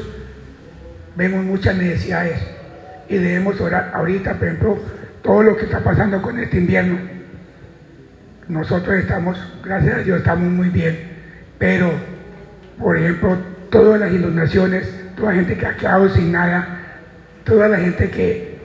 vemos 1.16 1.44
muchas 1.44 1.76
necesidades 1.76 2.40
y 3.10 3.18
debemos 3.18 3.60
orar. 3.60 3.92
Ahorita, 3.94 4.36
por 4.36 4.48
ejemplo, 4.48 4.80
todo 5.22 5.44
lo 5.44 5.58
que 5.58 5.66
está 5.66 5.80
pasando 5.80 6.22
con 6.22 6.40
este 6.40 6.58
invierno, 6.58 7.17
nosotros 8.50 8.96
estamos, 8.96 9.38
gracias 9.64 9.96
a 9.96 10.00
Dios, 10.00 10.20
estamos 10.20 10.50
muy 10.50 10.70
bien, 10.70 10.98
pero, 11.58 11.92
por 12.80 12.98
ejemplo, 12.98 13.38
todas 13.70 14.00
las 14.00 14.12
inundaciones, 14.12 14.90
toda 15.16 15.32
la 15.32 15.38
gente 15.38 15.58
que 15.58 15.66
ha 15.66 15.76
quedado 15.76 16.10
sin 16.10 16.32
nada, 16.32 16.80
toda 17.44 17.68
la 17.68 17.78
gente 17.78 18.10
que 18.10 18.58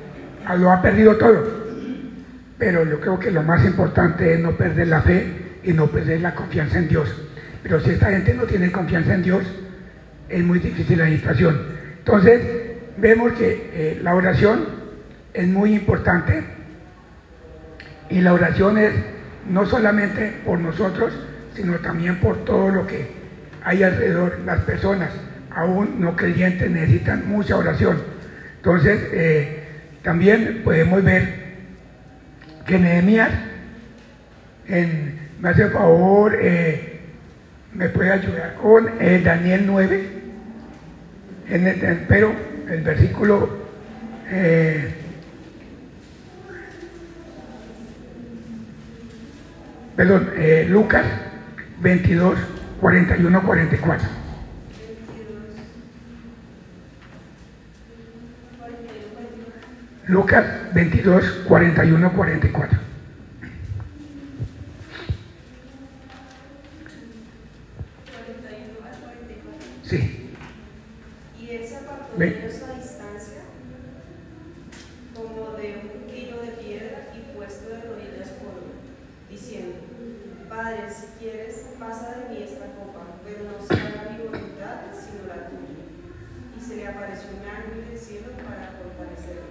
lo 0.58 0.70
ha 0.70 0.82
perdido 0.82 1.16
todo. 1.16 1.62
Pero 2.58 2.84
yo 2.84 3.00
creo 3.00 3.18
que 3.18 3.30
lo 3.30 3.42
más 3.42 3.64
importante 3.64 4.34
es 4.34 4.40
no 4.40 4.52
perder 4.52 4.88
la 4.88 5.02
fe 5.02 5.58
y 5.64 5.72
no 5.72 5.88
perder 5.88 6.20
la 6.20 6.34
confianza 6.34 6.78
en 6.78 6.88
Dios. 6.88 7.12
Pero 7.62 7.80
si 7.80 7.90
esta 7.90 8.10
gente 8.10 8.34
no 8.34 8.44
tiene 8.44 8.70
confianza 8.70 9.14
en 9.14 9.22
Dios, 9.22 9.42
es 10.28 10.44
muy 10.44 10.58
difícil 10.58 10.98
la 10.98 11.08
situación. 11.08 11.60
Entonces, 11.98 12.40
vemos 12.98 13.32
que 13.32 13.70
eh, 13.72 14.00
la 14.02 14.14
oración 14.14 14.64
es 15.34 15.46
muy 15.48 15.74
importante 15.74 16.44
y 18.10 18.20
la 18.20 18.34
oración 18.34 18.78
es 18.78 18.92
no 19.48 19.66
solamente 19.66 20.40
por 20.44 20.58
nosotros, 20.58 21.12
sino 21.54 21.78
también 21.78 22.16
por 22.16 22.44
todo 22.44 22.70
lo 22.70 22.86
que 22.86 23.10
hay 23.64 23.82
alrededor. 23.82 24.40
Las 24.44 24.60
personas, 24.60 25.10
aún 25.50 26.00
no 26.00 26.16
creyentes, 26.16 26.70
necesitan 26.70 27.28
mucha 27.28 27.56
oración. 27.56 27.98
Entonces, 28.56 29.00
eh, 29.12 29.58
también 30.02 30.62
podemos 30.64 31.02
ver 31.02 31.42
que 32.66 32.78
Nehemías, 32.78 33.30
me 34.68 35.48
hace 35.48 35.68
favor, 35.68 36.38
eh, 36.40 37.00
me 37.74 37.88
puede 37.88 38.12
ayudar 38.12 38.54
con 38.54 38.88
eh, 39.00 39.20
Daniel 39.24 39.64
9, 39.66 40.08
en 41.50 41.66
el, 41.66 42.04
pero 42.08 42.32
el 42.70 42.82
versículo 42.82 43.62
eh, 49.92 49.96
perdón, 49.96 50.32
Lucas 50.68 51.04
22, 51.80 52.38
41, 52.80 53.42
44. 53.42 54.22
Lucas 60.08 60.74
22, 60.74 61.24
41, 61.46 62.12
44. 62.12 62.78
Sí. 69.84 70.30
Ve. 72.18 72.26
de 72.26 72.38
ellos 72.40 72.62
a 72.62 72.74
distancia, 72.78 73.42
como 75.14 75.56
de 75.56 75.92
un 75.94 76.12
kilo 76.12 76.42
de 76.42 76.48
piedra 76.62 77.08
y 77.14 77.34
puesto 77.36 77.68
de 77.68 77.80
rodillas 77.82 78.28
por 78.40 78.50
uno, 78.50 78.72
diciendo, 79.30 79.76
Padre, 80.48 80.82
si 80.90 81.01
quieres, 81.18 81.66
pasa 81.78 82.16
de 82.16 82.34
mí 82.34 82.42
esta 82.42 82.66
copa, 82.66 83.00
pero 83.24 83.44
no 83.44 83.66
se 83.66 83.74
haga 83.74 84.10
mi 84.10 84.18
voluntad, 84.18 84.92
sino 84.92 85.28
la 85.28 85.48
tuya. 85.48 85.82
Y 86.56 86.60
se 86.60 86.76
le 86.76 86.86
apareció 86.88 87.30
un 87.30 87.48
ángel 87.48 87.90
del 87.90 87.98
cielo 87.98 88.28
para 88.36 88.72
fortalecerlo. 88.78 89.42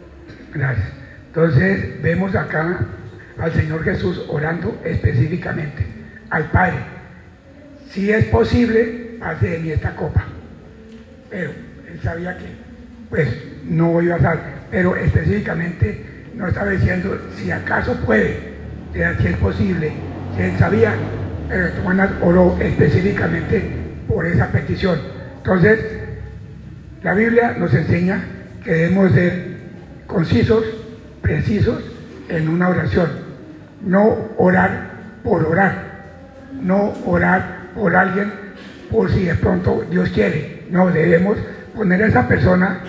Gracias. 0.54 0.88
Entonces 1.28 2.02
vemos 2.02 2.36
acá 2.36 2.88
al 3.38 3.54
Señor 3.54 3.84
Jesús 3.84 4.26
orando 4.30 4.80
específicamente 4.84 5.86
al 6.30 6.50
Padre. 6.52 6.80
Si 7.90 8.12
es 8.12 8.26
posible, 8.26 9.18
pase 9.20 9.50
de 9.50 9.60
mí 9.60 9.72
esta 9.72 9.96
copa. 9.96 10.26
Pero 11.30 11.52
él 11.52 12.00
sabía 12.02 12.38
que 12.38 12.46
pues 13.10 13.28
no 13.66 14.02
iba 14.02 14.16
a 14.16 14.18
pasar, 14.18 14.40
pero 14.72 14.96
específicamente 14.96 16.06
no 16.36 16.48
estaba 16.48 16.72
diciendo 16.72 17.20
si 17.36 17.52
acaso 17.52 17.96
puede, 18.06 18.54
si 18.94 19.02
es 19.02 19.38
posible, 19.38 19.92
si 20.36 20.42
él 20.42 20.58
sabía, 20.58 20.96
Juan 21.84 22.18
oró 22.22 22.58
específicamente 22.62 23.62
por 24.08 24.26
esa 24.26 24.48
petición. 24.48 25.00
Entonces, 25.38 25.80
la 27.04 27.14
Biblia 27.14 27.56
nos 27.58 27.74
enseña 27.74 28.24
que 28.64 28.72
debemos 28.72 29.12
ser 29.12 29.48
concisos, 30.08 30.64
precisos 31.22 31.84
en 32.30 32.48
una 32.48 32.70
oración, 32.70 33.10
no 33.86 34.30
orar 34.38 34.92
por 35.24 35.44
orar, 35.46 35.74
no 36.62 36.94
orar 37.06 37.70
por 37.76 37.96
alguien 37.96 38.32
por 38.92 39.10
si 39.10 39.26
de 39.26 39.36
pronto 39.36 39.86
Dios 39.90 40.10
quiere, 40.10 40.68
no, 40.70 40.92
debemos 40.92 41.38
poner 41.76 42.04
a 42.04 42.08
esa 42.08 42.28
persona 42.28 42.82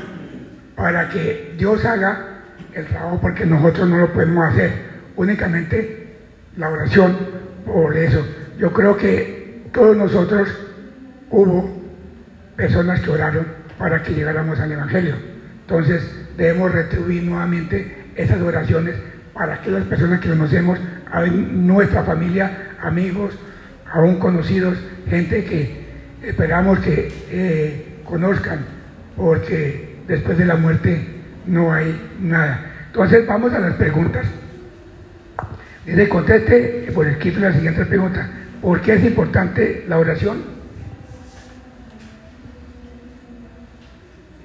para 0.74 1.08
que 1.08 1.54
Dios 1.56 1.84
haga 1.84 2.42
el 2.74 2.86
trabajo 2.86 3.20
porque 3.20 3.46
nosotros 3.46 3.88
no 3.88 3.98
lo 3.98 4.12
podemos 4.12 4.52
hacer, 4.52 4.72
únicamente 5.16 6.16
la 6.56 6.68
oración 6.68 7.16
por 7.64 7.96
eso. 7.96 8.24
Yo 8.58 8.72
creo 8.72 8.96
que 8.96 9.62
todos 9.72 9.96
nosotros 9.96 10.48
hubo 11.30 11.82
personas 12.56 13.00
que 13.00 13.10
oraron 13.10 13.46
para 13.78 14.02
que 14.02 14.12
llegáramos 14.12 14.60
al 14.60 14.72
Evangelio. 14.72 15.14
Entonces 15.62 16.02
debemos 16.36 16.72
retribuir 16.72 17.22
nuevamente 17.22 18.04
esas 18.14 18.40
oraciones 18.40 18.94
para 19.32 19.60
que 19.60 19.70
las 19.70 19.84
personas 19.84 20.20
que 20.20 20.28
conocemos, 20.28 20.78
a 21.10 21.24
nuestra 21.26 22.04
familia, 22.04 22.70
amigos, 22.80 23.34
aún 23.90 24.18
conocidos, 24.18 24.78
gente 25.08 25.44
que 25.44 25.84
esperamos 26.22 26.78
que 26.80 27.12
eh, 27.30 27.98
conozcan, 28.04 28.60
porque 29.16 29.96
después 30.06 30.38
de 30.38 30.44
la 30.44 30.56
muerte 30.56 31.06
no 31.46 31.72
hay 31.72 31.98
nada. 32.20 32.60
Entonces 32.86 33.26
vamos 33.26 33.52
a 33.52 33.58
las 33.58 33.74
preguntas. 33.74 34.26
Dice, 35.84 36.08
conteste 36.08 36.90
por 36.94 37.06
escrito 37.08 37.40
la 37.40 37.52
siguiente 37.52 37.84
pregunta. 37.86 38.28
¿Por 38.62 38.80
qué 38.80 38.94
es 38.94 39.04
importante 39.04 39.84
la 39.88 39.98
oración? 39.98 40.40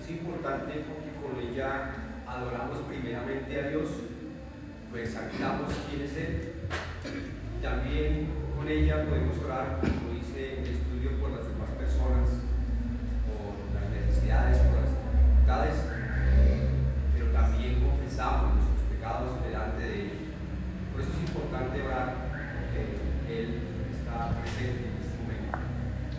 Es 0.02 0.10
importante 0.10 0.74
porque 0.90 1.12
con 1.22 1.40
ella 1.40 1.92
adoramos 2.26 2.80
primeramente 2.90 3.62
a 3.62 3.70
Dios, 3.70 3.90
pues 4.90 5.10
exaltamos 5.10 5.72
quién 5.88 6.02
es 6.02 6.18
Él. 6.18 6.54
También 7.62 8.30
con 8.58 8.68
ella 8.68 9.06
podemos 9.06 9.38
orar, 9.46 9.82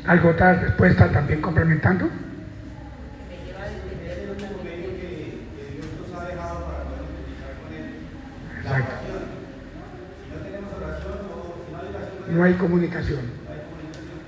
¿Algo 0.09 0.31
otra 0.31 0.55
respuesta 0.55 1.07
también 1.09 1.43
complementando? 1.43 2.09
Exacto. 8.59 8.93
no 12.31 12.45
hay 12.45 12.55
comunicación. 12.55 13.21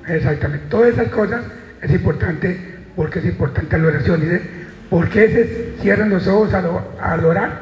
Exactamente. 0.07 0.67
Todas 0.69 0.93
esas 0.93 1.09
cosas 1.09 1.45
es 1.81 1.91
importante 1.91 2.79
porque 2.95 3.21
es 3.21 3.25
importante 3.25 3.79
la 3.79 3.89
oración. 3.89 4.21
Dice, 4.21 4.43
¿por 4.91 5.09
qué 5.09 5.29
se 5.29 5.83
cierran 5.83 6.11
los 6.11 6.27
ojos 6.27 6.53
al, 6.53 6.69
al 7.01 7.25
orar? 7.25 7.61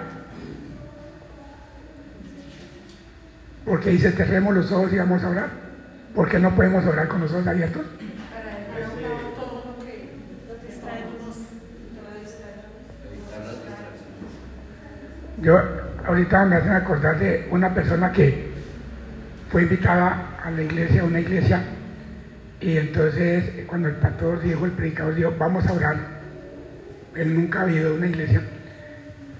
Porque 3.64 3.90
dice, 3.90 4.10
cerremos 4.10 4.54
los 4.54 4.72
ojos 4.72 4.92
y 4.92 4.98
vamos 4.98 5.22
a 5.22 5.30
orar. 5.30 5.68
¿Por 6.14 6.28
qué 6.28 6.38
no 6.38 6.54
podemos 6.54 6.84
orar 6.84 7.06
con 7.06 7.20
los 7.20 7.30
ojos 7.32 7.46
abiertos? 7.46 7.86
Para 8.32 8.58
dejar 8.58 8.82
a 8.82 8.94
un 8.94 9.02
lado 9.02 9.28
todo 9.36 9.76
lo 9.78 9.84
que 9.84 10.18
está 10.68 10.98
en 10.98 11.04
unos 11.14 11.36
Evitar 13.06 13.40
las 13.40 13.50
distracciones. 13.54 14.08
Yo 15.40 15.60
ahorita 16.06 16.44
me 16.46 16.56
hacen 16.56 16.72
acordar 16.72 17.18
de 17.18 17.46
una 17.50 17.72
persona 17.72 18.10
que 18.12 18.48
fue 19.50 19.62
invitada 19.62 20.36
a 20.42 20.50
la 20.50 20.62
iglesia, 20.62 21.02
a 21.02 21.04
una 21.04 21.20
iglesia, 21.20 21.62
y 22.60 22.76
entonces 22.76 23.66
cuando 23.66 23.88
el 23.88 23.94
pastor 23.96 24.40
dijo, 24.40 24.64
el 24.64 24.72
predicador 24.72 25.14
dijo, 25.14 25.34
vamos 25.38 25.66
a 25.66 25.72
orar, 25.72 25.96
él 27.14 27.34
nunca 27.34 27.62
había 27.62 27.80
ido 27.80 27.90
a 27.92 27.94
una 27.94 28.06
iglesia, 28.08 28.42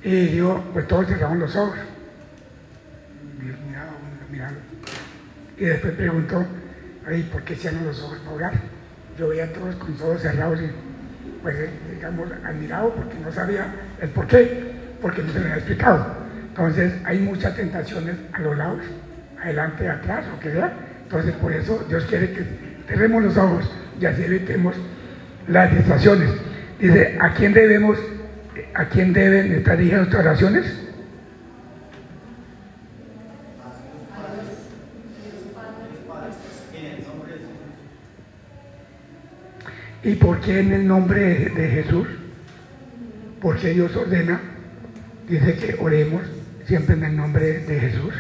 y 0.05 0.27
dijo, 0.27 0.65
pues 0.73 0.87
todos 0.87 1.07
cerramos 1.07 1.39
los 1.39 1.57
ojos. 1.57 1.79
Y 5.57 5.65
después 5.65 5.95
preguntó, 5.95 6.47
ay, 7.07 7.29
¿por 7.33 7.43
qué 7.43 7.57
cierran 7.57 7.85
los 7.85 8.01
ojos 8.03 8.19
para 8.19 8.37
orar? 8.37 8.53
Yo 9.19 9.29
veía 9.29 9.45
a 9.45 9.49
todos 9.49 9.75
con 9.75 9.95
ojos 9.95 10.23
cerrados 10.23 10.61
y 10.61 10.71
pues 11.43 11.57
digamos 11.91 12.29
admirado 12.45 12.95
porque 12.95 13.19
no 13.19 13.33
sabía 13.33 13.67
el 14.01 14.11
por 14.11 14.29
qué, 14.29 14.78
porque 15.01 15.23
no 15.23 15.33
se 15.33 15.39
me 15.39 15.47
había 15.47 15.57
explicado. 15.57 16.07
Entonces 16.49 16.93
hay 17.05 17.19
muchas 17.19 17.55
tentaciones 17.55 18.17
a 18.33 18.41
los 18.41 18.57
lados, 18.57 18.81
adelante, 19.41 19.89
atrás, 19.89 20.25
lo 20.31 20.41
que 20.41 20.53
sea. 20.53 20.73
Entonces 21.05 21.35
por 21.35 21.53
eso 21.53 21.85
Dios 21.89 22.05
quiere 22.07 22.33
que 22.33 22.45
cerremos 22.89 23.23
los 23.23 23.37
ojos 23.37 23.71
y 24.01 24.07
así 24.07 24.23
evitemos 24.23 24.75
las 25.47 25.75
distracciones. 25.75 26.31
Dice, 26.79 27.19
¿a 27.21 27.33
quién 27.33 27.53
debemos, 27.53 27.99
a 28.75 28.85
quién 28.87 29.13
deben 29.13 29.53
estar 29.53 29.77
dirigidas 29.77 30.01
nuestras 30.09 30.27
oraciones? 30.27 30.89
¿Y 40.05 40.15
por 40.15 40.41
qué 40.41 40.61
en 40.61 40.73
el 40.73 40.87
nombre 40.87 41.51
de 41.51 41.69
Jesús? 41.69 42.07
Porque 43.41 43.71
Dios 43.71 43.95
ordena, 43.97 44.41
dice 45.29 45.55
que 45.55 45.77
oremos 45.81 46.23
siempre 46.67 46.95
en 46.95 47.05
el 47.05 47.17
nombre 47.17 47.61
de 47.61 47.81
Jesús. 47.81 48.15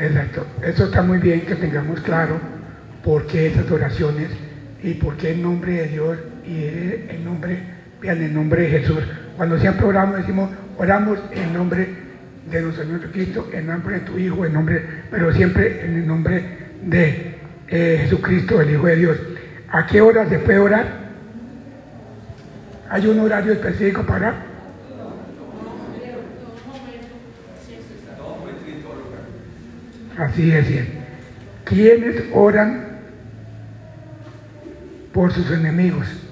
Exacto. 0.00 0.46
Eso 0.62 0.84
está 0.84 1.02
muy 1.02 1.18
bien 1.18 1.42
que 1.42 1.54
tengamos 1.56 2.00
claro 2.00 2.40
por 3.04 3.26
qué 3.26 3.48
esas 3.48 3.70
oraciones 3.70 4.30
y 4.82 4.94
por 4.94 5.18
qué 5.18 5.32
el 5.32 5.42
nombre 5.42 5.72
de 5.72 5.88
Dios 5.88 6.18
y 6.46 6.64
el 6.64 7.22
nombre, 7.22 7.58
vean, 8.00 8.22
el 8.22 8.34
nombre 8.34 8.62
de 8.62 8.80
Jesús. 8.80 8.98
Cuando 9.36 9.58
siempre 9.58 9.86
oramos, 9.86 10.18
decimos, 10.18 10.50
oramos 10.78 11.18
en 11.32 11.52
nombre 11.52 11.88
de 12.50 12.62
nuestro 12.62 12.84
Señor 12.84 13.00
Jesucristo, 13.00 13.48
en 13.52 13.66
nombre 13.66 14.00
de 14.00 14.00
tu 14.00 14.18
Hijo, 14.18 14.44
en 14.44 14.52
nombre, 14.52 14.84
pero 15.10 15.32
siempre 15.32 15.84
en 15.84 15.96
el 15.96 16.06
nombre 16.06 16.58
de 16.82 17.34
eh, 17.68 17.98
Jesucristo, 18.02 18.60
el 18.60 18.70
Hijo 18.70 18.86
de 18.86 18.96
Dios. 18.96 19.18
¿A 19.70 19.86
qué 19.86 20.00
hora 20.00 20.28
se 20.28 20.38
puede 20.38 20.58
orar? 20.58 20.86
¿Hay 22.88 23.06
un 23.06 23.20
horario 23.20 23.52
específico 23.52 24.02
para? 24.02 24.34
En 26.02 26.10
en. 30.18 30.22
Así 30.22 30.50
es, 30.50 30.68
bien. 30.68 30.88
¿Quiénes 31.64 32.24
oran 32.32 32.98
por 35.12 35.32
sus 35.32 35.50
enemigos? 35.52 36.29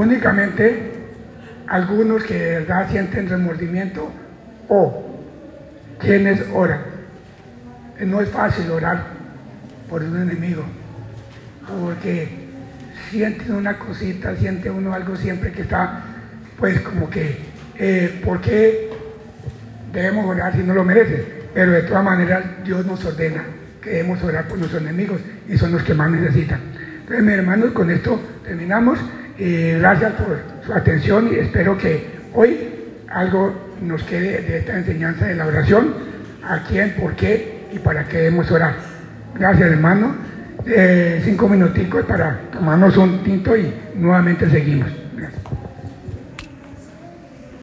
Únicamente 0.00 0.92
algunos 1.66 2.24
que 2.24 2.32
de 2.32 2.58
verdad 2.60 2.88
sienten 2.90 3.28
remordimiento 3.28 4.10
o 4.66 5.04
quienes 5.98 6.42
oran. 6.54 6.80
No 8.06 8.22
es 8.22 8.30
fácil 8.30 8.70
orar 8.70 9.02
por 9.90 10.02
un 10.02 10.22
enemigo, 10.22 10.62
porque 11.68 12.28
sienten 13.10 13.54
una 13.54 13.78
cosita, 13.78 14.34
siente 14.36 14.70
uno 14.70 14.94
algo 14.94 15.16
siempre 15.16 15.52
que 15.52 15.60
está, 15.60 16.00
pues 16.58 16.80
como 16.80 17.10
que, 17.10 17.36
eh, 17.76 18.22
¿por 18.24 18.40
qué 18.40 18.88
debemos 19.92 20.24
orar 20.24 20.54
si 20.54 20.62
no 20.62 20.72
lo 20.72 20.82
merece? 20.82 21.26
Pero 21.52 21.72
de 21.72 21.82
todas 21.82 22.02
maneras 22.02 22.42
Dios 22.64 22.86
nos 22.86 23.04
ordena 23.04 23.44
que 23.82 23.90
debemos 23.90 24.22
orar 24.22 24.48
por 24.48 24.56
nuestros 24.56 24.80
enemigos 24.80 25.20
y 25.46 25.58
son 25.58 25.72
los 25.72 25.82
que 25.82 25.92
más 25.92 26.10
necesitan. 26.10 26.60
Entonces, 27.00 27.22
mis 27.22 27.34
hermanos, 27.34 27.72
con 27.72 27.90
esto 27.90 28.18
terminamos. 28.46 28.98
Eh, 29.42 29.78
gracias 29.80 30.12
por 30.12 30.38
su 30.66 30.74
atención 30.74 31.30
y 31.32 31.36
espero 31.36 31.78
que 31.78 32.04
hoy 32.34 32.58
algo 33.08 33.54
nos 33.80 34.02
quede 34.02 34.42
de 34.42 34.58
esta 34.58 34.76
enseñanza 34.76 35.24
de 35.24 35.34
la 35.34 35.46
oración, 35.46 35.94
a 36.46 36.62
quién, 36.64 36.94
por 37.00 37.16
qué 37.16 37.66
y 37.72 37.78
para 37.78 38.04
qué 38.04 38.18
debemos 38.18 38.50
orar. 38.50 38.74
Gracias, 39.38 39.70
hermano. 39.70 40.14
Eh, 40.66 41.22
cinco 41.24 41.48
minuticos 41.48 42.04
para 42.04 42.38
tomarnos 42.52 42.94
un 42.98 43.24
tinto 43.24 43.56
y 43.56 43.72
nuevamente 43.94 44.46
seguimos. 44.50 44.99